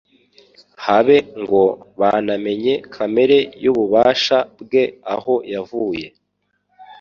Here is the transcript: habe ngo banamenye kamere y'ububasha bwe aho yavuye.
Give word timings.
habe 0.85 1.17
ngo 1.41 1.63
banamenye 1.99 2.73
kamere 2.93 3.37
y'ububasha 3.63 4.37
bwe 4.61 4.83
aho 5.13 5.33
yavuye. 5.53 6.07